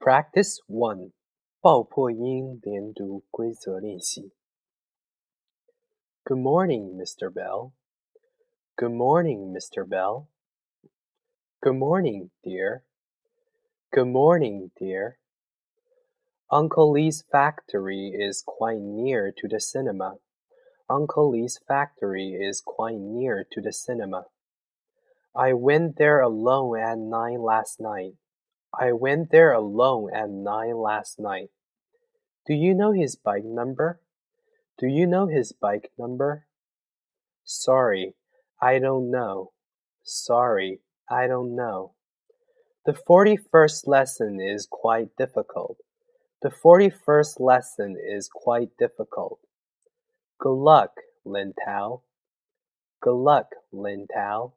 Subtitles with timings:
[0.00, 1.12] Practice One，
[1.60, 4.32] 爆破音连读规则练习。
[6.24, 7.30] Good morning, Mr.
[7.30, 7.72] Bell.
[8.76, 9.84] Good morning, Mr.
[9.84, 10.26] Bell.
[11.60, 12.82] Good morning, dear.
[13.90, 15.18] Good morning, dear.
[16.48, 20.18] Uncle Lee's factory is quite near to the cinema.
[20.88, 24.26] Uncle Lee's factory is quite near to the cinema.
[25.34, 28.14] I went there alone at nine last night.
[28.73, 31.49] I went there alone at nine last night.
[32.47, 33.99] Do you know his bike number?
[34.77, 36.45] Do you know his bike number?
[37.43, 38.15] Sorry,
[38.61, 39.51] I don't know.
[40.03, 40.79] Sorry,
[41.09, 41.93] I don't know.
[42.85, 45.77] The 41st lesson is quite difficult.
[46.41, 49.39] The 41st lesson is quite difficult.
[50.39, 50.91] Good luck,
[51.23, 52.01] Lin Tao.
[53.01, 54.53] Good luck, Lin Tao.